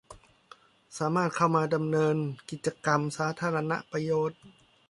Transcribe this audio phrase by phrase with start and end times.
[0.97, 2.15] สามารถเข้ามาดำเนิน
[2.49, 4.41] กิจกรรมสาธารณประโยชน์